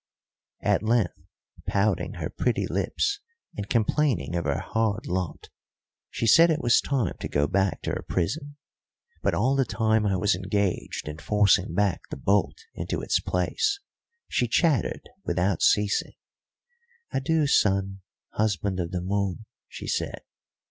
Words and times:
At 0.63 0.81
length, 0.81 1.13
pouting 1.67 2.13
her 2.13 2.31
pretty 2.31 2.65
lips 2.65 3.19
and 3.55 3.69
complaining 3.69 4.33
of 4.35 4.45
her 4.45 4.57
hard 4.57 5.05
lot, 5.05 5.49
she 6.09 6.25
said 6.25 6.49
it 6.49 6.59
was 6.63 6.81
time 6.81 7.13
to 7.19 7.27
go 7.27 7.45
back 7.45 7.83
to 7.83 7.91
her 7.91 8.03
prison; 8.09 8.57
but 9.21 9.35
all 9.35 9.55
the 9.55 9.63
time 9.63 10.07
I 10.07 10.15
was 10.17 10.33
engaged 10.33 11.07
in 11.07 11.19
forcing 11.19 11.75
back 11.75 12.01
the 12.09 12.17
bolt 12.17 12.57
into 12.73 12.99
its 13.03 13.19
place 13.19 13.79
she 14.27 14.47
chattered 14.47 15.07
without 15.23 15.61
ceasing. 15.61 16.13
"Adieu, 17.11 17.45
Sun, 17.45 18.01
husband 18.29 18.79
of 18.79 18.89
the 18.89 19.01
moon," 19.01 19.45
she 19.67 19.85
said. 19.85 20.21